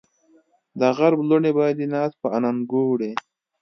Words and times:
دغرب 0.81 1.19
لوڼې 1.29 1.51
به 1.55 1.65
دې 1.77 1.85
ناز 1.93 2.11
په 2.21 2.27
اننګو 2.37 2.81
وړي 2.87 3.11